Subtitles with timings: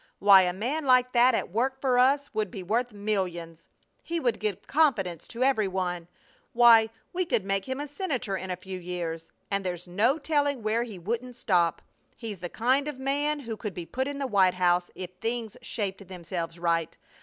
[0.17, 3.69] Why, a man like that at work for us would be worth millions!
[4.01, 6.07] He would give confidence to every one!
[6.53, 10.63] Why, we could make him a Senator in a few years, and there's no telling
[10.63, 11.83] where he wouldn't stop!
[12.17, 15.11] He's the kind of a man who could be put in the White House if
[15.21, 16.97] things shaped themselves right.